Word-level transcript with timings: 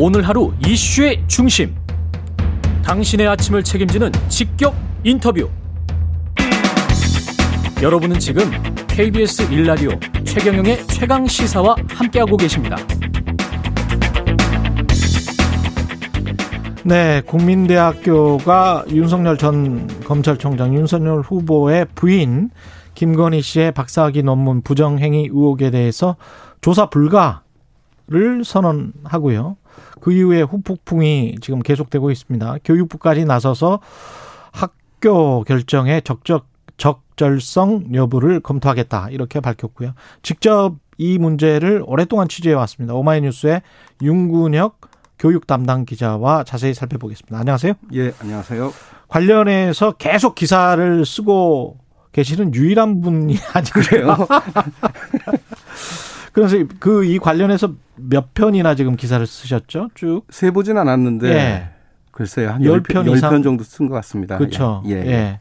오늘 0.00 0.22
하루 0.22 0.52
이슈의 0.64 1.24
중심. 1.26 1.74
당신의 2.84 3.26
아침을 3.26 3.64
책임지는 3.64 4.12
직격 4.28 4.76
인터뷰. 5.02 5.50
여러분은 7.82 8.20
지금 8.20 8.44
KBS 8.86 9.52
일라디오 9.52 9.90
최경영의 10.22 10.86
최강 10.86 11.26
시사와 11.26 11.74
함께하고 11.88 12.36
계십니다. 12.36 12.76
네, 16.84 17.20
국민대학교가 17.26 18.84
윤석열 18.90 19.36
전 19.36 19.88
검찰총장 20.04 20.74
윤석열 20.74 21.22
후보의 21.22 21.86
부인 21.96 22.50
김건희 22.94 23.42
씨의 23.42 23.72
박사학위 23.72 24.22
논문 24.22 24.62
부정행위 24.62 25.22
의혹에 25.32 25.72
대해서 25.72 26.14
조사 26.60 26.88
불가 26.88 27.42
를 28.10 28.42
선언하고요. 28.42 29.58
그 30.00 30.12
이후에 30.12 30.40
후폭풍이 30.40 31.36
지금 31.42 31.60
계속되고 31.60 32.10
있습니다. 32.10 32.56
교육부까지 32.64 33.26
나서서 33.26 33.80
학교 34.50 35.44
결정의 35.44 36.00
적적 36.00 36.46
적절성 36.78 37.94
여부를 37.94 38.40
검토하겠다 38.40 39.08
이렇게 39.10 39.40
밝혔고요. 39.40 39.92
직접 40.22 40.76
이 40.96 41.18
문제를 41.18 41.82
오랫동안 41.86 42.28
취재해 42.28 42.54
왔습니다. 42.54 42.94
오마이뉴스의 42.94 43.60
윤군혁 44.00 44.80
교육 45.18 45.46
담당 45.46 45.84
기자와 45.84 46.44
자세히 46.44 46.72
살펴보겠습니다. 46.72 47.38
안녕하세요. 47.38 47.74
예, 47.94 48.12
안녕하세요. 48.20 48.72
관련해서 49.08 49.92
계속 49.92 50.34
기사를 50.34 51.04
쓰고 51.04 51.78
계시는 52.12 52.54
유일한 52.54 53.00
분이 53.00 53.36
아니그래요 53.52 54.16
그래서 56.46 56.64
그 56.78 57.04
이 57.04 57.18
관련해서 57.18 57.72
몇 57.96 58.32
편이나 58.34 58.74
지금 58.74 58.96
기사를 58.96 59.24
쓰셨죠? 59.26 59.90
쭉 59.94 60.24
세 60.30 60.50
보진 60.50 60.76
않았는데 60.78 61.28
예. 61.34 61.68
글쎄요 62.12 62.50
한 62.50 62.62
10편, 62.62 63.12
이상 63.16 63.32
10편 63.32 63.42
정도 63.44 63.64
쓴 63.64 63.88
것 63.88 63.94
같습니다. 63.96 64.38
그렇죠. 64.38 64.82
예. 64.86 64.92
예. 64.92 65.40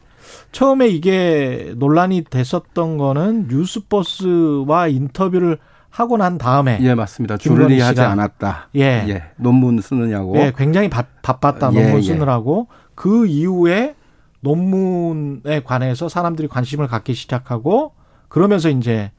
처음에 0.52 0.88
이게 0.88 1.74
논란이 1.78 2.26
됐었던 2.30 2.98
거는 2.98 3.48
뉴스버스와 3.50 4.88
인터뷰를 4.88 5.58
하고 5.90 6.18
난 6.18 6.38
다음에 6.38 6.80
예 6.82 6.94
맞습니다. 6.96 7.38
줄리 7.38 7.80
하지 7.80 8.02
않았다. 8.02 8.70
예. 8.76 9.06
예. 9.08 9.24
논문 9.38 9.82
쓰느냐고. 9.82 10.36
예, 10.38 10.52
굉장히 10.56 10.90
바, 10.90 11.04
바빴다 11.22 11.72
예, 11.74 11.82
논문 11.82 12.00
예. 12.00 12.02
쓰느라고 12.04 12.68
그 12.96 13.26
이후에 13.26 13.96
논문에 14.42 15.62
관해서 15.64 16.10
사람들이 16.10 16.48
관심을 16.48 16.88
갖기 16.88 17.14
시작하고 17.14 17.94
그러면서 18.30 18.70
이제 18.70 19.12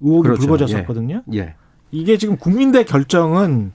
의혹이 0.00 0.22
그렇죠. 0.22 0.40
불거졌었거든요. 0.40 1.22
예. 1.32 1.38
예. 1.38 1.54
이게 1.90 2.18
지금 2.18 2.36
국민대 2.36 2.84
결정은 2.84 3.72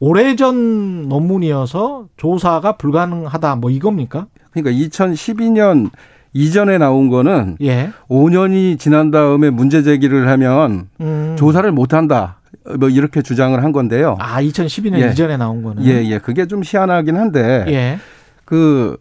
오래전 0.00 1.08
논문이어서 1.08 2.08
조사가 2.16 2.76
불가능하다 2.76 3.56
뭐 3.56 3.70
이겁니까? 3.70 4.26
그러니까 4.50 4.86
2012년 4.86 5.90
이전에 6.32 6.78
나온 6.78 7.08
거는 7.08 7.56
예. 7.62 7.90
5년이 8.08 8.78
지난 8.78 9.10
다음에 9.10 9.50
문제 9.50 9.82
제기를 9.82 10.28
하면 10.28 10.88
음. 11.00 11.36
조사를 11.38 11.70
못 11.72 11.94
한다. 11.94 12.40
뭐 12.78 12.88
이렇게 12.88 13.22
주장을 13.22 13.62
한 13.62 13.72
건데요. 13.72 14.16
아, 14.18 14.42
2012년 14.42 15.00
예. 15.00 15.10
이전에 15.10 15.36
나온 15.36 15.62
거는. 15.62 15.84
예, 15.84 16.04
예. 16.04 16.18
그게 16.18 16.46
좀 16.46 16.62
희한하긴 16.64 17.16
한데. 17.16 17.64
예. 17.68 17.98
그 18.44 18.96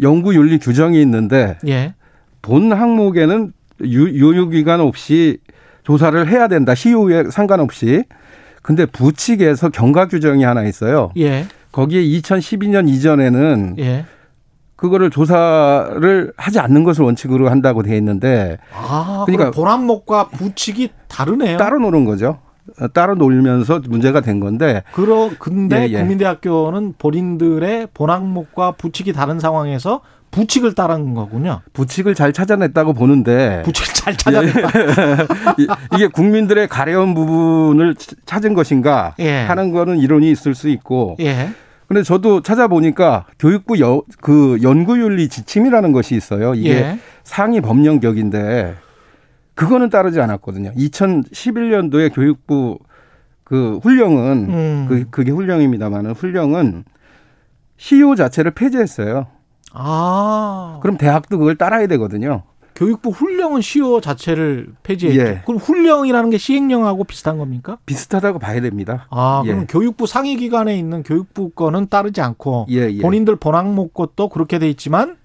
연구 0.00 0.34
윤리 0.34 0.58
규정이 0.58 1.00
있는데 1.02 1.58
예. 1.66 1.94
본 2.42 2.72
항목에는 2.72 3.52
유효 3.82 4.48
기간 4.48 4.80
없이 4.80 5.38
조사를 5.88 6.28
해야 6.28 6.48
된다. 6.48 6.74
시효에 6.74 7.30
상관없이. 7.30 8.04
근데 8.60 8.84
부칙에서 8.84 9.70
경과 9.70 10.06
규정이 10.06 10.44
하나 10.44 10.62
있어요. 10.64 11.10
예. 11.16 11.46
거기에 11.72 12.02
2012년 12.02 12.90
이전에는 12.90 13.76
예. 13.78 14.04
그거를 14.76 15.08
조사를 15.08 16.34
하지 16.36 16.60
않는 16.60 16.84
것을 16.84 17.04
원칙으로 17.04 17.48
한다고 17.48 17.82
돼 17.82 17.96
있는데 17.96 18.58
아, 18.74 19.24
그러니까 19.24 19.50
본항목과 19.50 20.28
부칙이 20.28 20.90
다르네요. 21.08 21.56
따로 21.56 21.78
노는 21.78 22.04
거죠. 22.04 22.38
따로 22.92 23.14
놀면서 23.14 23.80
문제가 23.88 24.20
된 24.20 24.40
건데. 24.40 24.82
그러 24.92 25.30
근데 25.38 25.88
예, 25.88 25.92
예. 25.94 25.98
국민대학교는 26.00 26.96
본인들의 26.98 27.88
본항목과 27.94 28.72
부칙이 28.72 29.14
다른 29.14 29.40
상황에서 29.40 30.02
부칙을 30.30 30.74
따른 30.74 31.14
거군요. 31.14 31.60
부칙을 31.72 32.14
잘 32.14 32.32
찾아냈다고 32.32 32.92
보는데. 32.92 33.62
부칙을 33.64 33.94
잘 33.94 34.16
찾아냈다. 34.16 34.68
이게 35.94 36.06
국민들의 36.08 36.68
가려운 36.68 37.14
부분을 37.14 37.94
찾은 38.26 38.54
것인가 38.54 39.14
예. 39.18 39.40
하는 39.42 39.72
거는 39.72 39.98
이론이 39.98 40.30
있을 40.30 40.54
수 40.54 40.68
있고. 40.68 41.16
예. 41.20 41.50
근데 41.86 42.02
저도 42.02 42.42
찾아보니까 42.42 43.24
교육부 43.38 43.80
여, 43.80 44.02
그 44.20 44.58
연구윤리 44.62 45.28
지침이라는 45.28 45.92
것이 45.92 46.14
있어요. 46.14 46.54
이게 46.54 46.70
예. 46.70 46.98
상위 47.24 47.60
법령격인데 47.60 48.76
그거는 49.54 49.88
따르지 49.88 50.20
않았거든요. 50.20 50.72
2011년도에 50.74 52.14
교육부 52.14 52.78
그 53.42 53.78
훈령은 53.82 54.32
음. 54.50 54.86
그 54.88 55.06
그게 55.10 55.30
훈령입니다만은 55.32 56.12
훈령은 56.12 56.84
시효 57.78 58.14
자체를 58.14 58.50
폐지했어요. 58.50 59.26
아. 59.72 60.78
그럼 60.82 60.96
대학도 60.98 61.38
그걸 61.38 61.56
따라야 61.56 61.86
되거든요. 61.88 62.42
교육부 62.74 63.10
훈령은 63.10 63.60
시효 63.60 64.00
자체를 64.00 64.68
폐지했죠. 64.84 65.20
예. 65.20 65.42
그럼 65.44 65.58
훈령이라는 65.58 66.30
게 66.30 66.38
시행령하고 66.38 67.02
비슷한 67.04 67.36
겁니까? 67.36 67.78
비슷하다고 67.86 68.38
봐야 68.38 68.60
됩니다. 68.60 69.08
아, 69.10 69.42
그럼 69.44 69.62
예. 69.62 69.66
교육부 69.66 70.06
상위 70.06 70.36
기관에 70.36 70.78
있는 70.78 71.02
교육부 71.02 71.50
거는 71.50 71.88
따르지 71.88 72.20
않고 72.20 72.66
예, 72.70 72.88
예. 72.90 73.02
본인들 73.02 73.34
본항목 73.36 73.94
것도 73.94 74.28
그렇게 74.28 74.60
돼 74.60 74.70
있지만 74.70 75.16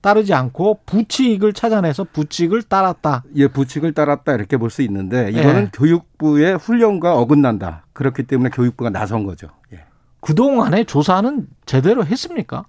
따르지 0.00 0.32
않고 0.32 0.80
부칙을 0.86 1.52
찾아내서 1.54 2.04
부칙을 2.12 2.62
따랐다. 2.62 3.24
예, 3.34 3.48
부칙을 3.48 3.94
따랐다 3.94 4.34
이렇게 4.34 4.56
볼 4.56 4.70
수 4.70 4.82
있는데 4.82 5.30
이거는 5.30 5.62
예. 5.64 5.70
교육부의 5.72 6.56
훈령과 6.58 7.16
어긋난다. 7.18 7.84
그렇기 7.94 8.24
때문에 8.24 8.50
교육부가 8.50 8.90
나선 8.90 9.24
거죠. 9.24 9.48
예. 9.72 9.80
그동안에 10.20 10.84
조사는 10.84 11.48
제대로 11.66 12.04
했습니까? 12.06 12.64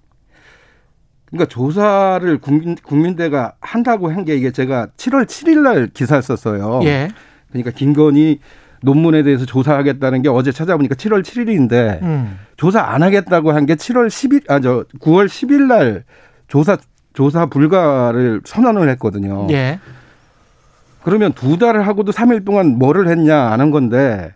그러니까 1.33 1.49
조사를 1.49 2.37
국민, 2.37 2.75
국민대가 2.75 3.53
한다고 3.59 4.11
한 4.11 4.23
게 4.23 4.35
이게 4.35 4.51
제가 4.51 4.87
7월 4.97 5.25
7일 5.25 5.61
날 5.61 5.87
기사를 5.87 6.21
썼어요. 6.21 6.81
예. 6.83 7.09
그러니까 7.49 7.71
김건희 7.71 8.39
논문에 8.83 9.23
대해서 9.23 9.43
조사하겠다는 9.45 10.21
게 10.21 10.29
어제 10.29 10.51
찾아보니까 10.51 10.93
7월 10.95 11.23
7일인데 11.23 12.01
음. 12.03 12.37
조사 12.55 12.81
안 12.81 13.01
하겠다고 13.01 13.51
한 13.51 13.65
게 13.65 13.75
7월 13.75 14.07
10일 14.07 14.51
아 14.51 14.59
저 14.59 14.85
9월 14.99 15.25
10일 15.25 15.63
날 15.63 16.03
조사 16.47 16.77
조사 17.13 17.47
불가를 17.47 18.41
선언을 18.45 18.87
했거든요. 18.89 19.47
예. 19.51 19.79
그러면 21.03 21.33
두 21.33 21.57
달을 21.57 21.87
하고도 21.87 22.11
3일 22.11 22.45
동안 22.45 22.77
뭐를 22.77 23.07
했냐 23.07 23.37
아는 23.49 23.71
건데 23.71 24.33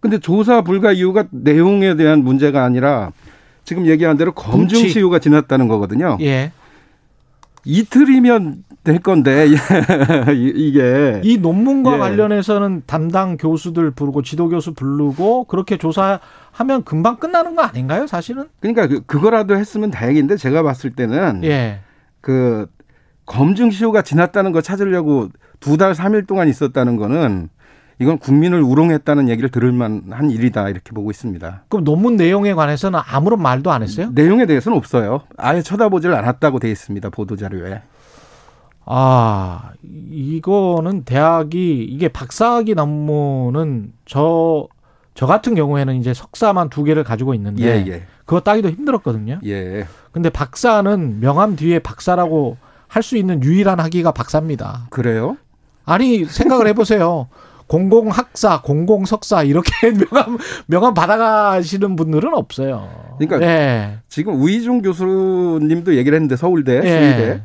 근데 0.00 0.18
조사 0.18 0.60
불가 0.60 0.92
이유가 0.92 1.24
내용에 1.30 1.96
대한 1.96 2.22
문제가 2.22 2.62
아니라 2.64 3.10
지금 3.64 3.86
얘기한 3.86 4.16
대로 4.16 4.32
검증 4.32 4.78
치 4.78 4.88
시효가 4.90 5.18
지났다는 5.18 5.68
거거든요. 5.68 6.18
예. 6.20 6.52
이틀이면 7.64 8.64
될 8.84 8.98
건데 8.98 9.46
이게 10.36 11.20
이 11.24 11.38
논문과 11.38 11.94
예. 11.94 11.98
관련해서는 11.98 12.82
담당 12.86 13.38
교수들 13.38 13.90
부르고 13.92 14.20
지도 14.22 14.50
교수 14.50 14.74
부르고 14.74 15.44
그렇게 15.44 15.78
조사하면 15.78 16.84
금방 16.84 17.16
끝나는 17.16 17.56
거 17.56 17.62
아닌가요, 17.62 18.06
사실은? 18.06 18.44
그러니까 18.60 18.86
그, 18.86 19.00
그거라도 19.06 19.56
했으면 19.56 19.90
다행인데 19.90 20.36
제가 20.36 20.62
봤을 20.62 20.90
때는 20.90 21.40
예. 21.44 21.80
그 22.20 22.66
검증 23.24 23.70
시효가 23.70 24.02
지났다는 24.02 24.52
거 24.52 24.60
찾으려고 24.60 25.28
두 25.60 25.78
달, 25.78 25.94
삼 25.94 26.14
일 26.14 26.26
동안 26.26 26.48
있었다는 26.48 26.96
거는 26.96 27.48
이건 28.00 28.18
국민을 28.18 28.62
우롱했다는 28.62 29.28
얘기를 29.28 29.50
들을 29.50 29.70
만한 29.72 30.30
일이다 30.30 30.68
이렇게 30.68 30.90
보고 30.92 31.10
있습니다. 31.10 31.64
그럼 31.68 31.84
논문 31.84 32.16
내용에 32.16 32.54
관해서는 32.54 32.98
아무런 33.06 33.40
말도 33.40 33.70
안 33.70 33.82
했어요? 33.82 34.10
내용에 34.12 34.46
대해서는 34.46 34.76
없어요. 34.76 35.22
아예 35.36 35.62
쳐다보질 35.62 36.12
않았다고 36.12 36.58
돼 36.58 36.70
있습니다. 36.70 37.10
보도 37.10 37.36
자료에. 37.36 37.82
아, 38.86 39.70
이거는 39.82 41.04
대학이 41.04 41.84
이게 41.84 42.08
박사학위 42.08 42.74
논문은 42.74 43.92
저, 44.04 44.68
저 45.14 45.26
같은 45.26 45.54
경우에는 45.54 45.94
이제 45.96 46.12
석사만 46.12 46.68
두 46.68 46.84
개를 46.84 47.02
가지고 47.04 47.32
있는데 47.34 47.62
예, 47.64 47.86
예. 47.90 48.02
그거 48.26 48.40
따기도 48.40 48.68
힘들었거든요. 48.68 49.38
예. 49.46 49.86
근데 50.12 50.28
박사는 50.30 51.20
명함 51.20 51.56
뒤에 51.56 51.78
박사라고 51.78 52.56
할 52.88 53.02
수 53.02 53.16
있는 53.16 53.42
유일한 53.42 53.80
학위가 53.80 54.12
박사입니다. 54.12 54.86
그래요? 54.90 55.36
아니 55.84 56.24
생각을 56.24 56.66
해보세요. 56.68 57.28
공공학사, 57.74 58.60
공공석사 58.60 59.42
이렇게 59.42 59.72
명함 60.10 60.38
명함 60.66 60.94
받아가시는 60.94 61.96
분들은 61.96 62.32
없어요. 62.32 62.88
그러니까 63.18 63.44
예. 63.44 63.98
지금 64.08 64.40
우희중 64.40 64.82
교수님도 64.82 65.96
얘기를 65.96 66.14
했는데 66.14 66.36
서울대, 66.36 66.76
예. 66.76 66.80
수의대 66.82 67.42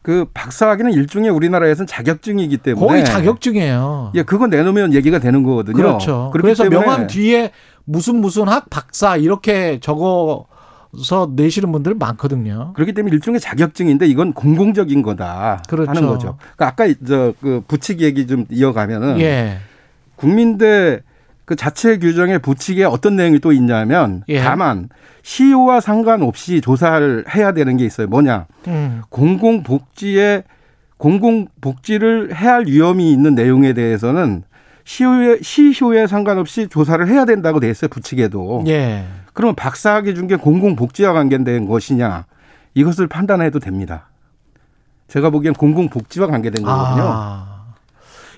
그 0.00 0.24
박사학위는 0.32 0.92
일종의 0.92 1.28
우리나라에서는 1.28 1.86
자격증이기 1.86 2.56
때문에 2.58 2.86
거의 2.86 3.04
자격증이에요. 3.04 4.12
예, 4.14 4.22
그거 4.22 4.46
내놓으면 4.46 4.94
얘기가 4.94 5.18
되는 5.18 5.42
거거든요. 5.42 5.76
그렇죠. 5.76 6.30
그래서 6.32 6.64
명함 6.64 7.06
뒤에 7.06 7.50
무슨 7.84 8.16
무슨 8.16 8.48
학 8.48 8.70
박사 8.70 9.16
이렇게 9.16 9.80
적어 9.80 10.46
서 10.96 11.30
내시는 11.34 11.70
분들 11.70 11.94
많거든요. 11.94 12.72
그렇기 12.74 12.94
때문에 12.94 13.14
일종의 13.14 13.40
자격증인데 13.40 14.06
이건 14.06 14.32
공공적인 14.32 15.02
거다 15.02 15.62
그렇죠. 15.68 15.90
하는 15.90 16.06
거죠. 16.06 16.38
그러니까 16.56 16.66
아까 16.66 16.86
저그 17.06 17.64
부칙 17.68 18.00
얘기 18.00 18.26
좀 18.26 18.46
이어가면은 18.50 19.20
예. 19.20 19.58
국민대 20.16 21.00
그 21.44 21.56
자체 21.56 21.98
규정의 21.98 22.38
부칙에 22.38 22.84
어떤 22.84 23.16
내용이 23.16 23.38
또 23.38 23.52
있냐면 23.52 24.22
예. 24.28 24.40
다만 24.40 24.88
시효와 25.22 25.80
상관없이 25.80 26.60
조사를 26.60 27.24
해야 27.34 27.52
되는 27.52 27.76
게 27.76 27.84
있어요. 27.84 28.06
뭐냐? 28.06 28.46
음. 28.66 29.02
공공복지에 29.10 30.44
공공복지를 30.96 32.34
해할 32.34 32.66
위험이 32.66 33.12
있는 33.12 33.34
내용에 33.34 33.72
대해서는 33.72 34.42
시효에 34.88 35.40
시효에 35.42 36.06
상관없이 36.06 36.66
조사를 36.66 37.06
해야 37.08 37.26
된다고 37.26 37.60
돼 37.60 37.68
있어요. 37.68 37.90
부칙에도. 37.90 38.64
예. 38.68 39.04
그러면 39.34 39.54
박사학위 39.54 40.14
준게 40.14 40.36
공공복지와 40.36 41.12
관계된 41.12 41.66
것이냐? 41.66 42.24
이것을 42.72 43.06
판단해도 43.06 43.58
됩니다. 43.58 44.08
제가 45.08 45.28
보기엔 45.28 45.52
공공복지와 45.52 46.28
관계된 46.28 46.64
거거든요. 46.64 47.02
아. 47.06 47.66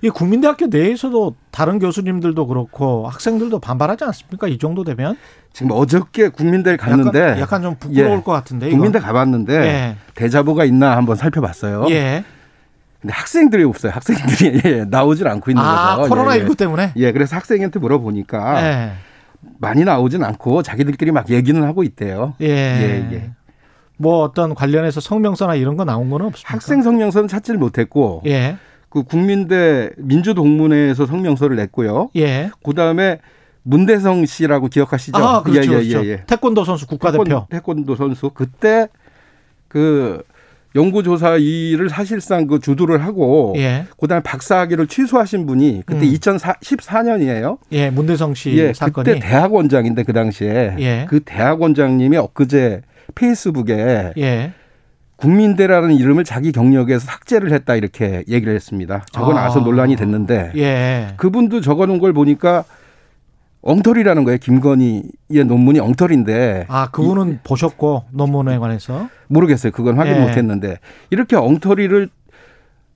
이 0.03 0.09
국민대학교 0.11 0.67
내에서도 0.67 1.37
다른 1.53 1.79
교수님들도 1.79 2.45
그렇고 2.49 3.07
학생들도 3.07 3.61
반발하지 3.61 4.03
않습니까? 4.05 4.49
이 4.49 4.59
정도 4.59 4.83
되면? 4.83 5.17
지금 5.53 5.71
어저께 5.71 6.31
국민대를 6.31 6.79
갔는데 6.79 7.21
약간, 7.21 7.39
약간 7.39 7.63
좀 7.63 7.77
부끄러울 7.79 8.19
예, 8.19 8.23
것 8.23 8.33
같은데. 8.33 8.71
국민대 8.71 8.99
가봤는데 8.99 9.55
예. 9.55 9.97
대자보가 10.17 10.65
있나 10.65 10.97
한번 10.97 11.15
살펴봤어요. 11.15 11.87
예. 11.91 12.25
근데 13.01 13.15
학생들이 13.15 13.65
없어요. 13.65 13.93
학생들이 13.93 14.61
예, 14.65 14.85
나오질 14.85 15.27
않고 15.27 15.51
있는 15.51 15.63
아, 15.63 15.97
거죠. 15.97 16.09
코로나 16.11 16.33
19 16.35 16.45
예, 16.45 16.51
예. 16.51 16.55
때문에. 16.55 16.93
예, 16.97 17.13
그래서 17.13 17.37
학생한테 17.37 17.79
물어보니까 17.79 18.63
예. 18.63 18.93
많이 19.59 19.85
나오진 19.85 20.23
않고 20.23 20.63
자기들끼리 20.63 21.11
막 21.13 21.31
얘기는 21.31 21.63
하고 21.63 21.83
있대요. 21.83 22.35
예. 22.43 22.47
예, 22.47 23.09
예. 23.13 23.31
뭐 23.97 24.23
어떤 24.23 24.55
관련해서 24.55 25.01
성명서나 25.01 25.55
이런 25.55 25.77
거 25.77 25.85
나온 25.85 26.11
거는 26.11 26.27
없습니까? 26.27 26.55
학생 26.55 26.83
성명서는 26.83 27.29
찾지를 27.29 27.59
못했고. 27.59 28.23
예. 28.27 28.57
그 28.91 29.05
국민대 29.05 29.91
민주동문회에서 29.99 31.07
성명서를 31.07 31.57
냈고요. 31.57 32.11
예. 32.17 32.51
그 32.65 32.75
다음에 32.75 33.21
문대성 33.63 34.27
씨라고 34.27 34.69
기억하시죠? 34.69 35.17
아, 35.17 35.43
그렇죠. 35.43 35.61
예, 35.61 35.63
예, 35.63 35.89
그렇죠. 35.89 36.07
예, 36.07 36.11
예. 36.11 36.25
태권도 36.27 36.65
선수 36.65 36.87
국가대표. 36.87 37.25
태권, 37.25 37.47
태권도 37.51 37.97
선수. 37.97 38.31
그때 38.31 38.89
그 39.69 40.23
연구조사 40.75 41.37
일을 41.37 41.89
사실상 41.89 42.47
그 42.47 42.61
주도를 42.61 43.05
하고 43.05 43.55
예. 43.57 43.87
그다음에 43.99 44.23
박사학위를 44.23 44.87
취소하신 44.87 45.47
분이 45.47 45.83
그때 45.85 46.07
음. 46.07 46.13
2014년이에요. 46.13 47.59
예, 47.73 47.91
문대성 47.91 48.35
씨 48.35 48.57
예, 48.57 48.73
사건이. 48.73 49.05
그때 49.05 49.19
대학원장인데 49.19 50.05
그 50.05 50.13
당시에 50.13 50.77
예. 50.79 51.07
그 51.09 51.21
대학원장님이 51.21 52.17
엊그제 52.17 52.83
페이스북에 53.15 54.13
예. 54.17 54.53
국민대라는 55.17 55.93
이름을 55.93 56.25
자기 56.25 56.51
경력에서 56.51 57.05
삭제를 57.05 57.53
했다 57.53 57.75
이렇게 57.75 58.25
얘기를 58.29 58.55
했습니다. 58.55 59.05
적어 59.13 59.35
나와서 59.35 59.61
아. 59.61 59.65
논란이 59.65 59.97
됐는데 59.97 60.53
예. 60.57 61.09
그분도 61.17 61.61
적어놓은 61.61 61.99
걸 61.99 62.13
보니까 62.13 62.65
엉터리라는 63.63 64.25
거예요. 64.25 64.39
김건희의 64.39 65.45
논문이 65.47 65.81
엉터리인데. 65.81 66.67
아, 66.69 66.91
그분은 66.91 67.35
이, 67.35 67.39
보셨고 67.45 68.05
논문에 68.11 68.59
관해서? 68.59 69.09
모르겠어요. 69.29 69.73
그건 69.73 69.99
확인 69.99 70.15
예. 70.17 70.21
못했는데 70.21 70.79
이렇게 71.11 71.37
엉터리를 71.37 72.09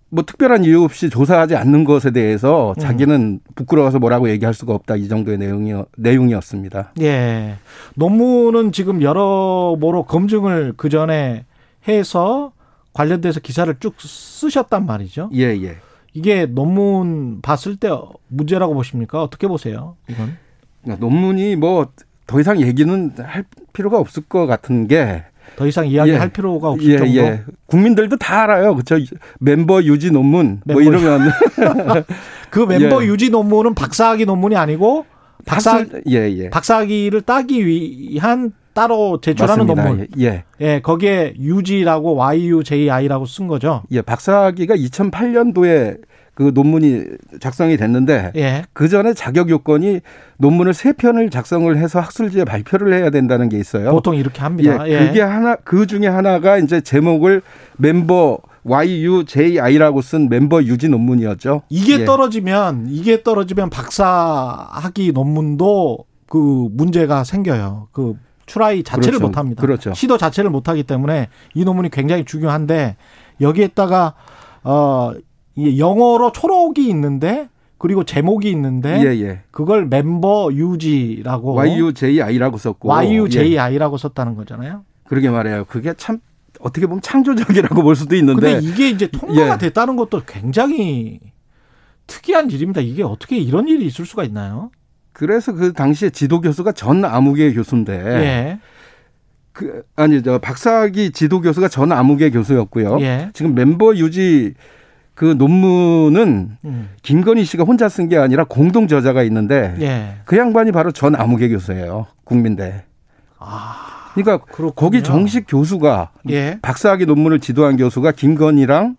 뭐 0.08 0.25
특별한 0.25 0.64
이유 0.64 0.84
없이 0.84 1.11
조사하지 1.11 1.56
않는 1.56 1.84
것에 1.84 2.12
대해서 2.12 2.72
음. 2.76 2.81
자기는 2.81 3.40
부끄러워서 3.56 3.99
뭐라고 3.99 4.31
얘기할 4.31 4.55
수가 4.55 4.72
없다 4.72 4.96
이 4.96 5.08
정도의 5.08 5.38
내용이 5.38 5.72
내용이었습니다. 5.96 6.93
예. 7.00 7.56
논문은 7.96 8.72
지금 8.72 9.02
여러모로 9.02 10.05
검증을 10.05 10.75
그 10.76 10.88
전에 10.88 11.44
해서 11.88 12.52
관련돼서 12.93 13.40
기사를 13.40 13.75
쭉 13.81 13.94
쓰셨단 13.99 14.87
말이죠. 14.87 15.31
예, 15.34 15.46
예. 15.62 15.76
이게 16.12 16.46
논문 16.46 17.40
봤을 17.43 17.75
때 17.76 17.90
문제라고 18.28 18.72
보십니까? 18.72 19.20
어떻게 19.20 19.49
보세요? 19.49 19.96
이건? 20.08 20.37
그러니까 20.84 21.04
논문이 21.04 21.56
뭐 21.56 21.92
더 22.26 22.40
이상 22.40 22.60
얘기는 22.60 23.12
할 23.19 23.44
필요가 23.75 23.98
없을 23.98 24.22
것 24.22 24.46
같은 24.46 24.88
게 24.88 25.25
더 25.56 25.66
이상 25.66 25.86
이야기할 25.86 26.28
예. 26.28 26.32
필요가 26.32 26.70
없을 26.70 26.90
예, 26.90 26.98
정도. 26.98 27.16
예. 27.16 27.42
국민들도 27.66 28.16
다 28.16 28.42
알아요. 28.42 28.75
그렇죠. 28.75 28.96
member 29.40 29.84
유지 29.84 30.10
논문 30.10 30.60
뭐 30.64 30.76
멤버 30.76 30.90
뭐 30.90 31.00
이러면 31.00 31.31
그 32.50 32.60
멤버 32.60 33.02
예. 33.02 33.06
유지 33.06 33.31
논문은 33.31 33.75
박사학위 33.75 34.25
논문이 34.25 34.56
아니고 34.56 35.06
박사 35.44 35.84
예, 36.08 36.32
예. 36.38 36.50
박사학위를 36.50 37.20
따기 37.22 37.64
위한 37.66 38.52
따로 38.72 39.20
제출하는 39.20 39.66
맞습니다. 39.66 39.88
논문. 39.88 40.08
예. 40.19 40.44
예, 40.60 40.81
거기에 40.81 41.34
유지라고 41.38 42.16
YUJI라고 42.16 43.26
쓴 43.26 43.46
거죠. 43.46 43.82
예, 43.92 44.02
박사학위가 44.02 44.75
2008년도에 44.75 45.98
그 46.34 46.50
논문이 46.52 47.04
작성이 47.40 47.76
됐는데 47.76 48.32
예. 48.36 48.64
그 48.72 48.88
전에 48.88 49.14
자격 49.14 49.48
요건이 49.50 50.00
논문을 50.38 50.75
세 50.75 50.92
편을 50.92 51.31
작성을 51.31 51.76
해서 51.76 52.00
학술지에 52.00 52.44
발표를 52.44 52.92
해야 52.92 53.10
된다는 53.10 53.48
게 53.48 53.58
있어요. 53.58 53.90
보통 53.92 54.16
이렇게 54.16 54.40
합니다. 54.40 54.86
예, 54.88 54.92
예. 54.92 55.06
그게 55.06 55.20
하나 55.20 55.54
그 55.56 55.86
중에 55.86 56.08
하나가 56.08 56.58
이제 56.58 56.81
제목을 56.81 57.42
멤버 57.76 58.38
YUJI라고 58.64 60.00
쓴 60.02 60.28
멤버 60.28 60.62
유지 60.62 60.88
논문이었죠. 60.88 61.62
이게 61.69 62.00
예. 62.00 62.04
떨어지면 62.04 62.86
이게 62.88 63.22
떨어지면 63.22 63.70
박사 63.70 64.69
학위 64.70 65.12
논문도 65.12 66.04
그 66.28 66.69
문제가 66.72 67.22
생겨요. 67.22 67.88
그 67.92 68.16
추라이 68.46 68.82
자체를 68.82 69.19
그렇죠. 69.19 69.26
못 69.28 69.38
합니다. 69.38 69.60
그렇죠. 69.60 69.94
시도 69.94 70.19
자체를 70.19 70.50
못 70.50 70.69
하기 70.69 70.82
때문에 70.82 71.28
이 71.54 71.64
논문이 71.64 71.90
굉장히 71.90 72.25
중요한데 72.25 72.96
여기에다가 73.40 74.14
어 74.64 75.12
영어로 75.56 76.32
초록이 76.32 76.88
있는데 76.88 77.48
그리고 77.78 78.04
제목이 78.04 78.50
있는데 78.50 79.00
예, 79.00 79.20
예. 79.20 79.40
그걸 79.50 79.86
멤버 79.86 80.48
유지라고 80.52 81.54
YUJI라고 81.54 82.56
썼고 82.56 82.88
YUJI라고 82.88 83.94
예. 83.94 83.98
썼다는 83.98 84.36
거잖아요. 84.36 84.84
그러게 85.06 85.28
말해요. 85.28 85.64
그게 85.66 85.92
참 85.94 86.20
어떻게 86.60 86.86
보면 86.86 87.02
창조적이라고 87.02 87.82
볼 87.82 87.94
수도 87.94 88.16
있는데 88.16 88.54
근데 88.54 88.66
이게 88.66 88.88
이제 88.88 89.06
통과가 89.06 89.54
예. 89.54 89.58
됐다는 89.58 89.96
것도 89.96 90.22
굉장히 90.26 91.20
특이한 92.06 92.50
일입니다. 92.50 92.80
이게 92.80 93.02
어떻게 93.02 93.36
이런 93.36 93.68
일이 93.68 93.86
있을 93.86 94.06
수가 94.06 94.24
있나요? 94.24 94.70
그래서 95.12 95.52
그 95.52 95.72
당시에 95.72 96.10
지도 96.10 96.40
교수가 96.40 96.72
전 96.72 97.04
아무개 97.04 97.52
교수인데 97.52 97.92
예. 97.92 98.58
그 99.52 99.84
아니 99.94 100.22
저 100.22 100.38
박사학위 100.38 101.12
지도 101.12 101.40
교수가 101.40 101.69
전 101.69 101.93
아무개 101.93 102.31
교수였고요. 102.31 103.00
예. 103.00 103.31
지금 103.34 103.55
멤버 103.55 103.94
유지 103.94 104.55
그 105.14 105.24
논문은 105.36 106.56
음. 106.64 106.88
김건희 107.02 107.44
씨가 107.44 107.64
혼자 107.64 107.88
쓴 107.88 108.08
게 108.08 108.16
아니라 108.16 108.44
공동 108.44 108.88
저자가 108.88 109.22
있는데 109.24 109.74
예. 109.80 110.16
그 110.24 110.36
양반이 110.36 110.72
바로 110.72 110.90
전 110.90 111.14
아무개 111.14 111.48
교수예요. 111.48 112.06
국민대. 112.24 112.84
아, 113.38 114.10
그러니까 114.14 114.44
그렇군요. 114.44 114.72
거기 114.72 115.02
정식 115.02 115.44
교수가 115.46 116.10
예. 116.30 116.58
박사학위 116.62 117.06
논문을 117.06 117.40
지도한 117.40 117.76
교수가 117.76 118.12
김건희랑 118.12 118.96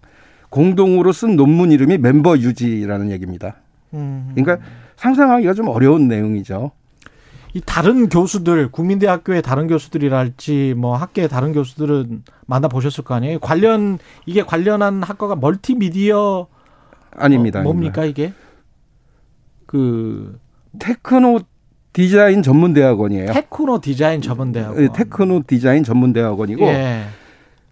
공동으로 0.50 1.12
쓴 1.12 1.36
논문 1.36 1.72
이름이 1.72 1.98
멤버 1.98 2.38
유지라는 2.38 3.12
얘기입니다. 3.12 3.56
음. 3.94 4.32
그러니까 4.36 4.66
상상하기가 4.96 5.54
좀 5.54 5.68
어려운 5.68 6.08
내용이죠. 6.08 6.72
이 7.56 7.62
다른 7.66 8.10
교수들 8.10 8.68
국민대학교의 8.70 9.42
다른 9.42 9.68
교수들이랄지 9.68 10.74
뭐 10.76 10.98
학계의 10.98 11.30
다른 11.30 11.54
교수들은 11.54 12.24
만나 12.48 12.68
보셨을 12.68 13.06
거 13.06 13.16
아니에요. 13.16 13.40
관련 13.40 13.98
이게 14.26 14.44
관련한 14.44 15.02
학과가 15.02 15.38
멀티미디어 15.38 16.48
아닙니다. 17.12 17.62
어, 17.62 17.64
뭡니까 17.64 18.02
아닙니다. 18.02 18.24
이게 18.24 18.34
그 19.66 20.38
테크노 20.80 21.40
디자인 21.94 22.44
전문 22.44 22.74
대학원이에요. 22.74 23.32
테크노 23.32 23.80
디자인 23.80 24.22
전문 24.22 24.52
대학원. 24.52 24.76
네, 24.76 24.90
테크노 24.94 25.44
디자인 25.48 25.86
전문 25.86 26.12
대학원이고 26.12 26.66
예. 26.66 27.06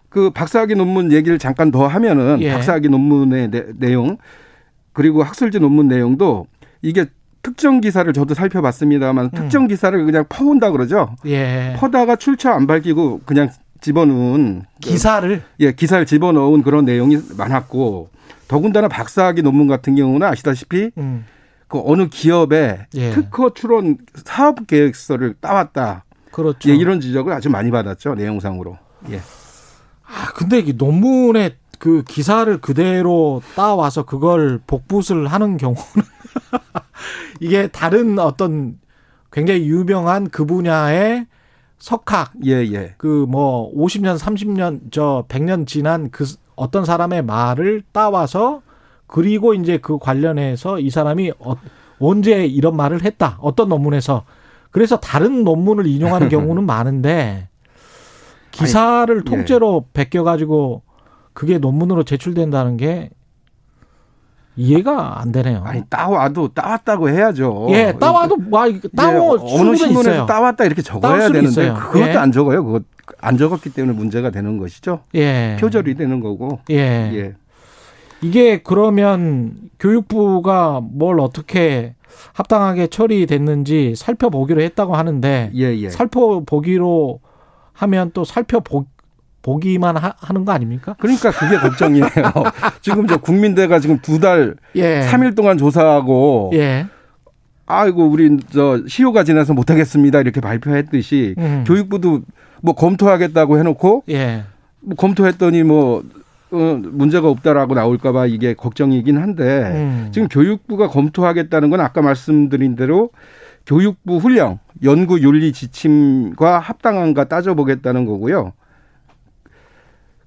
그 0.07 0.29
박사학위 0.29 0.75
논문 0.75 1.11
얘기를 1.11 1.37
잠깐 1.37 1.71
더 1.71 1.87
하면은 1.87 2.39
예. 2.39 2.53
박사학위 2.53 2.87
논문의 2.87 3.51
내, 3.51 3.65
내용 3.75 4.17
그리고 4.93 5.23
학술지 5.23 5.59
논문 5.59 5.89
내용도 5.89 6.47
이게 6.81 7.07
특정 7.43 7.81
기사를 7.81 8.11
저도 8.11 8.33
살펴봤습니다만 8.33 9.25
음. 9.25 9.31
특정 9.31 9.67
기사를 9.67 10.03
그냥 10.05 10.25
퍼온다 10.29 10.71
그러죠. 10.71 11.15
예. 11.25 11.75
퍼다가 11.77 12.15
출처 12.15 12.49
안 12.49 12.65
밝히고 12.65 13.21
그냥 13.25 13.49
집어넣은 13.81 14.63
기사를 14.79 15.39
그, 15.39 15.45
예 15.59 15.73
기사를 15.73 16.05
집어넣은 16.05 16.63
그런 16.63 16.85
내용이 16.85 17.19
많았고 17.37 18.09
더군다나 18.47 18.87
박사학위 18.87 19.41
논문 19.41 19.67
같은 19.67 19.95
경우는 19.95 20.25
아시다시피 20.25 20.91
음. 20.97 21.25
그 21.67 21.81
어느 21.83 22.07
기업의 22.07 22.85
예. 22.95 23.11
특허 23.11 23.53
출원 23.53 23.97
사업 24.23 24.65
계획서를 24.65 25.35
따왔다. 25.41 26.05
그렇죠. 26.31 26.69
예, 26.69 26.75
이런 26.75 27.01
지적을 27.01 27.33
아주 27.33 27.49
많이 27.49 27.71
받았죠 27.71 28.15
내용상으로. 28.15 28.77
예. 29.11 29.17
아 30.05 30.31
근데 30.33 30.59
이 30.59 30.73
논문에 30.73 31.57
그 31.77 32.03
기사를 32.07 32.61
그대로 32.61 33.41
따와서 33.55 34.03
그걸 34.03 34.61
복붙을 34.65 35.27
하는 35.27 35.57
경우는 35.57 35.83
이게 37.39 37.67
다른 37.67 38.19
어떤 38.19 38.79
굉장히 39.31 39.67
유명한 39.67 40.29
그 40.29 40.45
분야의 40.45 41.25
석학 41.79 42.31
예, 42.45 42.61
예. 42.71 42.93
그 42.97 43.25
뭐 43.27 43.73
50년, 43.75 44.17
30년, 44.17 44.91
저 44.91 45.25
100년 45.27 45.67
지난 45.67 46.09
그 46.11 46.25
어떤 46.55 46.85
사람의 46.85 47.23
말을 47.23 47.83
따와서 47.91 48.61
그리고 49.07 49.53
이제 49.53 49.77
그 49.77 49.97
관련해서 49.97 50.79
이 50.79 50.89
사람이 50.89 51.33
어, 51.39 51.55
언제 51.99 52.45
이런 52.45 52.75
말을 52.75 53.03
했다. 53.03 53.37
어떤 53.41 53.69
논문에서 53.69 54.23
그래서 54.71 54.99
다른 54.99 55.43
논문을 55.43 55.85
인용하는 55.87 56.29
경우는 56.29 56.65
많은데 56.65 57.49
기사를 58.51 59.13
아니, 59.13 59.25
통째로 59.25 59.85
예. 59.85 59.89
베껴 59.93 60.23
가지고 60.23 60.83
그게 61.33 61.57
논문으로 61.57 62.03
제출된다는 62.03 62.77
게 62.77 63.09
이해가 64.55 65.19
안 65.21 65.31
되네요. 65.31 65.63
아니 65.65 65.81
따와도 65.89 66.49
따왔다고 66.49 67.09
해야죠. 67.09 67.67
예, 67.71 67.93
따와도 67.99 68.37
와 68.51 68.67
따워 68.95 69.37
예, 69.37 69.55
어느 69.55 69.75
신문에서 69.75 70.01
있어요. 70.11 70.25
따왔다 70.25 70.65
이렇게 70.65 70.81
적어야 70.81 71.27
되는데 71.27 71.47
있어요. 71.47 71.73
그것도 71.73 71.99
예. 72.09 72.15
안 72.15 72.31
적어요. 72.31 72.63
그것 72.63 72.83
안 73.19 73.37
적었기 73.37 73.71
때문에 73.73 73.97
문제가 73.97 74.29
되는 74.29 74.57
것이죠. 74.57 74.99
예. 75.15 75.57
표절이 75.59 75.95
되는 75.95 76.19
거고. 76.19 76.59
예. 76.69 76.75
예. 76.77 77.33
이게 78.21 78.61
그러면 78.61 79.55
교육부가 79.79 80.81
뭘 80.81 81.19
어떻게 81.19 81.95
합당하게 82.33 82.87
처리됐는지 82.87 83.95
살펴보기로 83.97 84.61
했다고 84.61 84.95
하는데 84.95 85.51
예, 85.55 85.77
예. 85.77 85.89
살펴보기로 85.89 87.19
하면 87.73 88.11
또 88.13 88.23
살펴보 88.23 88.85
보기만 89.43 89.97
하, 89.97 90.13
는거 90.31 90.53
아닙니까? 90.53 90.95
그러니까 90.97 91.29
그게 91.29 91.57
걱정이에요. 91.57 92.07
지금 92.81 93.05
저 93.05 93.17
국민대가 93.17 93.79
지금 93.79 93.99
두 93.99 94.19
달, 94.19 94.55
예. 94.75 95.01
3일 95.01 95.35
동안 95.35 95.57
조사하고, 95.57 96.51
예. 96.55 96.87
아이고, 97.65 98.07
우리 98.07 98.39
저 98.51 98.81
시효가 98.87 99.25
지나서 99.25 99.53
못 99.53 99.69
하겠습니다. 99.69 100.21
이렇게 100.21 100.41
발표했듯이 100.41 101.35
음. 101.37 101.63
교육부도 101.67 102.21
뭐 102.61 102.73
검토하겠다고 102.73 103.59
해 103.59 103.63
놓고, 103.63 104.03
예. 104.09 104.45
뭐 104.79 104.95
검토했더니 104.95 105.63
뭐, 105.63 106.03
어, 106.51 106.79
문제가 106.81 107.27
없다라고 107.29 107.73
나올까봐 107.73 108.27
이게 108.27 108.53
걱정이긴 108.53 109.17
한데, 109.17 109.43
음. 109.43 110.09
지금 110.13 110.29
교육부가 110.29 110.87
검토하겠다는 110.87 111.69
건 111.69 111.81
아까 111.81 112.01
말씀드린 112.01 112.77
대로 112.77 113.09
교육부 113.65 114.17
훈령, 114.17 114.59
연구 114.83 115.19
윤리 115.19 115.51
지침과 115.51 116.59
합당한가 116.59 117.25
따져보겠다는 117.25 118.05
거고요. 118.05 118.53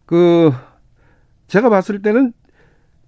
그 0.07 0.53
제가 1.49 1.69
봤을 1.69 2.01
때는 2.03 2.33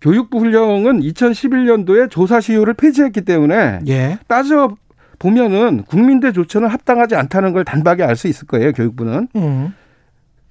교육부 0.00 0.38
훈령은 0.38 1.00
2011년도에 1.00 2.10
조사 2.10 2.40
시효를 2.40 2.74
폐지했기 2.74 3.22
때문에 3.22 3.80
예. 3.88 4.18
따져 4.28 4.76
보면은 5.18 5.82
국민대 5.84 6.30
조처는 6.32 6.68
합당하지 6.68 7.16
않다는 7.16 7.52
걸 7.52 7.64
단박에 7.64 8.04
알 8.04 8.14
수 8.14 8.28
있을 8.28 8.46
거예요 8.46 8.72
교육부는. 8.72 9.28
음. 9.34 9.74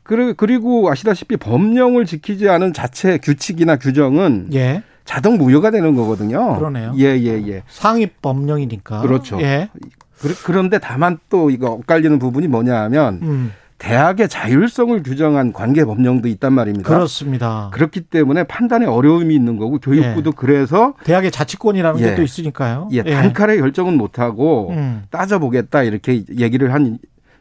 그리고 0.04 0.90
아시다시피 0.90 1.36
법령을 1.36 2.06
지키지 2.06 2.48
않은 2.50 2.72
자체 2.74 3.18
규칙이나 3.18 3.78
규정은 3.78 4.50
예. 4.54 4.84
자동 5.04 5.38
무효가 5.38 5.72
되는 5.72 5.96
거거든요. 5.96 6.58
그러네요. 6.58 6.94
예, 6.98 7.18
예, 7.18 7.42
예. 7.48 7.64
상위 7.68 8.08
법령이니까. 8.08 9.02
그렇죠. 9.02 9.40
예. 9.42 9.70
그 10.18 10.52
런데 10.52 10.80
다만 10.80 11.20
또 11.30 11.50
이거 11.50 11.72
엇갈리는 11.72 12.20
부분이 12.20 12.48
뭐냐 12.48 12.82
하면 12.84 13.20
음. 13.22 13.54
대학의 13.78 14.28
자율성을 14.28 15.04
규정한 15.04 15.54
관계 15.54 15.86
법령도 15.86 16.28
있단 16.30 16.52
말입니다. 16.54 16.88
그렇습니다. 16.90 17.70
그렇기 17.74 18.02
때문에 18.02 18.44
판단에 18.44 18.86
어려움이 18.86 19.34
있는 19.36 19.58
거고 19.58 19.78
교육부도 19.78 20.32
예. 20.32 20.34
그래서 20.36 20.94
대학의 21.04 21.32
자치권이라는 21.32 22.00
예. 22.02 22.10
게또 22.10 22.24
있으니까요. 22.24 22.90
예, 22.94 23.04
예. 23.06 23.14
단칼에 23.14 23.58
결정은 23.58 23.98
못 23.98 24.18
하고 24.20 24.72
음. 24.72 25.04
따져보겠다 25.12 25.84
이렇게 25.84 26.24
얘기를 26.38 26.74
한 26.74 26.98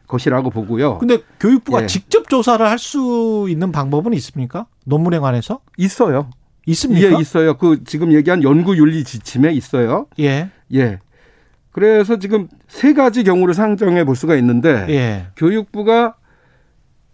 것이라고 0.07 0.51
보고요. 0.51 0.99
근데 0.99 1.17
교육부가 1.39 1.83
예. 1.83 1.87
직접 1.87 2.29
조사를 2.29 2.65
할 2.65 2.77
수 2.77 3.47
있는 3.49 3.71
방법은 3.71 4.13
있습니까? 4.13 4.67
논문에 4.85 5.17
관해서? 5.19 5.59
있어요. 5.75 6.29
있습니까? 6.67 7.17
예, 7.17 7.19
있어요. 7.21 7.57
그 7.57 7.83
지금 7.83 8.13
얘기한 8.13 8.43
연구 8.43 8.77
윤리 8.77 9.03
지침에 9.03 9.51
있어요. 9.53 10.05
예. 10.19 10.49
예. 10.73 10.99
그래서 11.71 12.19
지금 12.19 12.47
세 12.67 12.93
가지 12.93 13.23
경우를 13.23 13.53
상정해 13.55 14.03
볼 14.03 14.15
수가 14.15 14.35
있는데 14.35 14.85
예. 14.89 15.27
교육부가 15.35 16.15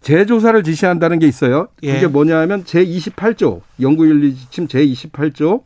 재조사를 0.04 0.62
지시한다는 0.62 1.18
게 1.18 1.26
있어요. 1.26 1.68
그게 1.76 2.02
예. 2.02 2.06
뭐냐면 2.06 2.62
제28조 2.64 3.62
연구윤리지침 3.80 4.68
제28조 4.68 5.62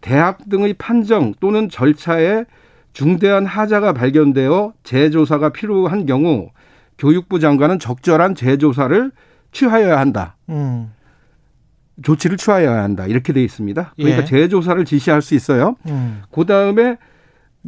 대학 0.00 0.48
등의 0.48 0.74
판정 0.74 1.34
또는 1.40 1.68
절차에 1.68 2.44
중대한 2.92 3.44
하자가 3.44 3.92
발견되어 3.92 4.72
재조사가 4.84 5.48
필요한 5.48 6.06
경우 6.06 6.50
교육부 6.96 7.40
장관은 7.40 7.80
적절한 7.80 8.36
재조사를 8.36 9.10
취하여야 9.50 9.98
한다. 9.98 10.36
음. 10.48 10.92
조치를 12.04 12.36
취하여야 12.36 12.84
한다. 12.84 13.06
이렇게 13.06 13.32
돼 13.32 13.42
있습니다. 13.42 13.94
그러니까 13.96 14.22
예. 14.22 14.24
재조사를 14.24 14.84
지시할 14.84 15.22
수 15.22 15.34
있어요. 15.34 15.74
음. 15.88 16.22
그 16.30 16.46
다음에 16.46 16.98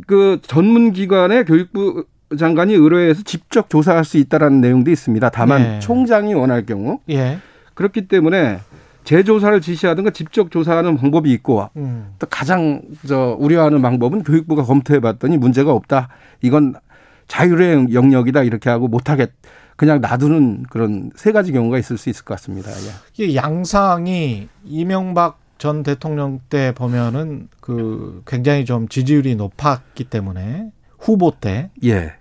그 0.06 0.38
전문 0.42 0.92
기관의 0.92 1.44
교육부 1.44 2.04
장관이 2.36 2.74
의뢰해서 2.74 3.22
직접 3.22 3.70
조사할 3.70 4.04
수 4.04 4.18
있다라는 4.18 4.60
내용도 4.60 4.90
있습니다. 4.90 5.28
다만 5.30 5.60
예. 5.60 5.78
총장이 5.80 6.34
원할 6.34 6.66
경우 6.66 7.00
예. 7.08 7.38
그렇기 7.74 8.08
때문에 8.08 8.58
재조사를 9.04 9.60
지시하든가 9.62 10.10
직접 10.10 10.50
조사하는 10.50 10.98
방법이 10.98 11.32
있고 11.32 11.70
음. 11.76 12.12
또 12.18 12.26
가장 12.28 12.82
저 13.06 13.36
우려하는 13.38 13.80
방법은 13.80 14.22
교육부가 14.22 14.64
검토해봤더니 14.64 15.38
문제가 15.38 15.72
없다. 15.72 16.08
이건 16.42 16.74
자율의 17.26 17.94
영역이다 17.94 18.42
이렇게 18.42 18.68
하고 18.68 18.88
못하겠. 18.88 19.30
그냥 19.76 20.00
놔두는 20.00 20.64
그런 20.68 21.10
세 21.14 21.30
가지 21.30 21.52
경우가 21.52 21.78
있을 21.78 21.96
수 21.96 22.10
있을 22.10 22.24
것 22.24 22.34
같습니다. 22.34 22.70
예. 22.70 22.74
이게 23.14 23.34
양상이 23.36 24.48
이명박 24.64 25.38
전 25.56 25.82
대통령 25.82 26.40
때 26.50 26.72
보면은 26.74 27.48
그 27.60 28.22
굉장히 28.26 28.64
좀 28.64 28.88
지지율이 28.88 29.36
높았기 29.36 30.04
때문에 30.04 30.70
후보 30.98 31.30
때. 31.30 31.70
예. 31.84 32.12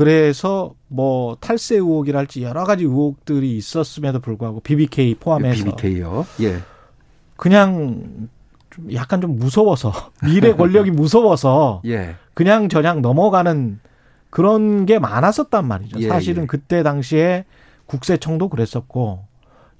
그래서 0.00 0.72
뭐 0.88 1.36
탈세 1.40 1.74
의혹이랄지 1.74 2.42
여러 2.42 2.64
가지 2.64 2.84
의혹들이 2.84 3.58
있었음에도 3.58 4.20
불구하고 4.20 4.60
BBK 4.60 5.16
포함해서 5.16 5.76
BBK요. 5.76 6.24
예. 6.40 6.60
그냥 7.36 8.30
좀 8.70 8.94
약간 8.94 9.20
좀 9.20 9.38
무서워서 9.38 9.92
미래 10.24 10.54
권력이 10.54 10.90
무서워서 10.90 11.82
예. 11.84 12.14
그냥 12.32 12.70
저냥 12.70 13.02
넘어가는 13.02 13.78
그런 14.30 14.86
게 14.86 14.98
많았었단 14.98 15.68
말이죠. 15.68 16.00
예, 16.00 16.08
사실은 16.08 16.44
예. 16.44 16.46
그때 16.46 16.82
당시에 16.82 17.44
국세청도 17.84 18.48
그랬었고 18.48 19.26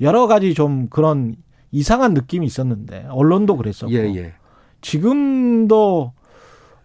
여러 0.02 0.26
가지 0.26 0.52
좀 0.52 0.88
그런 0.90 1.34
이상한 1.72 2.12
느낌이 2.12 2.44
있었는데 2.44 3.06
언론도 3.08 3.56
그랬었고 3.56 3.94
예, 3.94 4.14
예. 4.16 4.34
지금도 4.82 6.12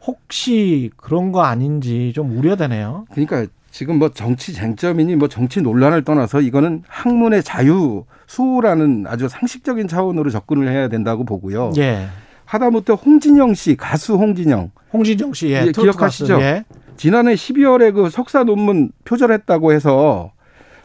혹시 0.05 0.91
그런 0.97 1.31
거 1.31 1.43
아닌지 1.43 2.11
좀 2.13 2.37
우려되네요. 2.37 3.05
그러니까 3.11 3.45
지금 3.71 3.99
뭐 3.99 4.09
정치 4.09 4.53
쟁점이니 4.53 5.15
뭐 5.15 5.27
정치 5.27 5.61
논란을 5.61 6.03
떠나서 6.03 6.41
이거는 6.41 6.83
학문의 6.87 7.43
자유 7.43 8.05
수호라는 8.27 9.05
아주 9.07 9.27
상식적인 9.27 9.87
차원으로 9.87 10.29
접근을 10.29 10.69
해야 10.69 10.87
된다고 10.87 11.25
보고요. 11.25 11.71
예. 11.77 12.07
하다못해 12.45 12.93
홍진영 12.93 13.53
씨 13.53 13.75
가수 13.75 14.15
홍진영. 14.15 14.71
홍진영 14.93 15.33
씨 15.33 15.49
예, 15.49 15.65
예 15.67 15.71
기억하시죠? 15.71 16.39
예. 16.41 16.63
지난해 16.95 17.33
12월에 17.33 17.93
그 17.93 18.09
석사 18.09 18.43
논문 18.43 18.91
표절했다고 19.03 19.73
해서 19.73 20.31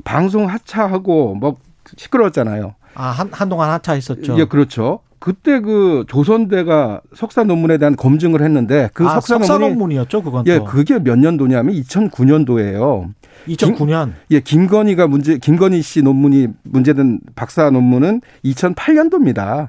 방송 0.02 0.48
하차하고 0.48 1.34
뭐 1.34 1.58
시끄러웠잖아요. 1.96 2.74
아, 2.94 3.04
한, 3.04 3.28
한동안 3.32 3.70
하차했었죠. 3.70 4.38
예, 4.38 4.46
그렇죠. 4.46 5.00
그때 5.20 5.60
그 5.60 6.04
조선대가 6.08 7.02
석사 7.14 7.44
논문에 7.44 7.76
대한 7.76 7.94
검증을 7.94 8.40
했는데 8.42 8.88
그 8.94 9.06
아, 9.06 9.20
석사, 9.20 9.34
석사 9.34 9.58
논문이 9.58 9.98
었죠, 9.98 10.22
그건 10.22 10.46
예, 10.46 10.58
그게 10.58 10.98
몇 10.98 11.18
년도냐면 11.18 11.74
2009년도예요. 11.74 13.12
2009년. 13.48 14.04
김, 14.06 14.14
예, 14.30 14.40
김건희가 14.40 15.06
문제 15.06 15.36
김건희 15.36 15.82
씨 15.82 16.02
논문이 16.02 16.48
문제된 16.64 17.20
박사 17.36 17.70
논문은 17.70 18.22
2008년도입니다. 18.46 19.68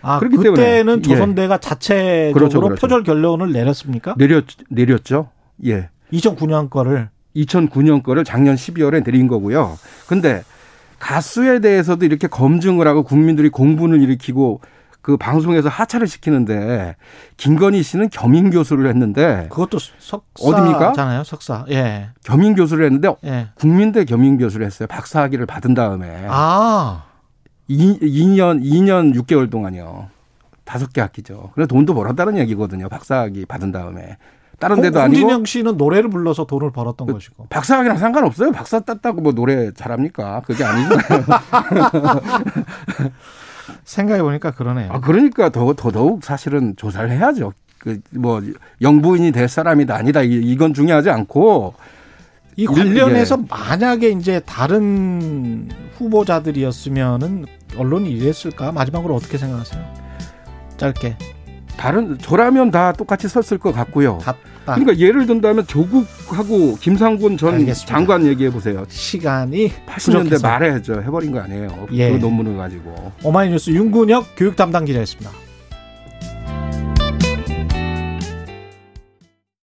아, 0.00 0.18
그렇기 0.18 0.38
그때는 0.38 0.54
때문에, 0.54 1.02
조선대가 1.02 1.54
예. 1.54 1.58
자체적으로 1.60 2.32
그렇죠, 2.32 2.60
그렇죠. 2.60 2.80
표절 2.80 3.02
결론을 3.02 3.52
내렸습니까? 3.52 4.14
내렸 4.16 4.44
내렸죠. 4.70 5.28
예. 5.66 5.90
2009년 6.12 6.70
거를 6.70 7.10
2009년 7.36 8.02
거를 8.02 8.24
작년 8.24 8.54
12월에 8.56 9.04
내린 9.04 9.28
거고요. 9.28 9.76
근데 10.08 10.42
가수에 10.98 11.60
대해서도 11.60 12.06
이렇게 12.06 12.26
검증을 12.28 12.86
하고 12.88 13.02
국민들이 13.02 13.50
공분을 13.50 14.00
일으키고 14.00 14.60
그 15.06 15.16
방송에서 15.16 15.68
하차를 15.68 16.08
시키는데 16.08 16.96
김건희 17.36 17.84
씨는 17.84 18.08
겸임 18.10 18.50
교수를 18.50 18.88
했는데 18.88 19.46
그것도 19.50 19.78
석사잖아요, 20.00 21.22
석사. 21.22 21.64
예. 21.70 22.08
겸임 22.24 22.56
교수를 22.56 22.86
했는데 22.86 23.14
예. 23.22 23.46
국민대 23.54 24.04
겸임 24.04 24.36
교수를 24.36 24.66
했어요. 24.66 24.88
박사 24.88 25.22
학위를 25.22 25.46
받은 25.46 25.74
다음에. 25.74 26.26
아. 26.28 27.04
2, 27.68 28.00
2년 28.00 28.64
2년 28.64 29.14
6개월 29.14 29.48
동안요. 29.48 30.08
다섯 30.64 30.92
개 30.92 31.00
학기죠. 31.00 31.50
그래서 31.54 31.68
돈도 31.68 31.94
벌었다는 31.94 32.36
얘기거든요. 32.38 32.88
박사 32.88 33.20
학위 33.20 33.46
받은 33.46 33.70
다음에. 33.70 34.16
다른 34.58 34.80
데도 34.80 35.00
아니고. 35.00 35.20
홍진영 35.20 35.44
씨는 35.44 35.76
노래를 35.76 36.10
불러서 36.10 36.46
돈을 36.46 36.72
벌었던 36.72 37.06
그, 37.06 37.12
것이고. 37.12 37.46
박사학위랑 37.48 37.98
상관없어요. 37.98 38.50
박사 38.50 38.80
땄다고 38.80 39.20
뭐 39.20 39.32
노래 39.32 39.70
잘합니까? 39.70 40.42
그게 40.44 40.64
아니잖아요. 40.64 41.24
생각해 43.84 44.22
보니까 44.22 44.50
그러네요. 44.52 44.90
아, 44.92 45.00
그러니까 45.00 45.48
더 45.50 45.72
더더욱 45.74 46.24
사실은 46.24 46.74
조사를 46.76 47.10
해야죠. 47.10 47.52
그 47.78 48.00
뭐 48.10 48.42
영부인이 48.82 49.30
될 49.32 49.48
사람이다 49.48 49.94
아니다 49.94 50.22
이 50.22 50.56
건 50.56 50.74
중요하지 50.74 51.10
않고 51.10 51.74
이 52.56 52.66
관련해서 52.66 53.38
예. 53.40 53.44
만약에 53.48 54.08
이제 54.10 54.40
다른 54.40 55.68
후보자들이었으면은 55.98 57.44
언론이 57.76 58.10
이랬을까? 58.10 58.72
마지막으로 58.72 59.14
어떻게 59.14 59.36
생각하세요? 59.38 59.84
짧게. 60.78 61.16
다른 61.76 62.16
저라면 62.18 62.70
다 62.70 62.92
똑같이 62.92 63.28
썼을 63.28 63.58
것 63.58 63.72
같고요. 63.72 64.18
다, 64.22 64.34
그러니까 64.74 64.98
예를 64.98 65.26
든다면 65.26 65.66
조국하고 65.66 66.76
김상곤 66.80 67.36
전 67.36 67.54
알겠습니다. 67.54 67.86
장관 67.86 68.26
얘기해 68.26 68.50
보세요. 68.50 68.84
시간이 68.88 69.70
80년대 69.86 70.42
말에 70.42 70.82
저 70.82 71.00
해버린 71.00 71.32
거 71.32 71.40
아니에요. 71.40 71.86
예. 71.92 72.10
그 72.10 72.16
논문을 72.16 72.56
가지고. 72.56 73.12
오마이뉴스 73.22 73.70
윤근혁 73.70 74.26
교육 74.36 74.56
담당 74.56 74.84
기자였습니다. 74.84 75.30